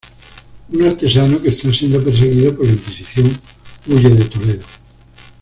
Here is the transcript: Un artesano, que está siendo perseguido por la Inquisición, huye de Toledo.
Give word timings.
Un 0.73 0.81
artesano, 0.81 1.39
que 1.43 1.49
está 1.49 1.71
siendo 1.71 2.03
perseguido 2.03 2.57
por 2.57 2.65
la 2.65 2.71
Inquisición, 2.71 3.29
huye 3.85 4.09
de 4.09 4.25
Toledo. 4.25 4.65